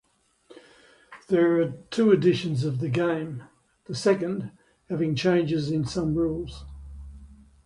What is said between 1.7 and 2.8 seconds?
two editions of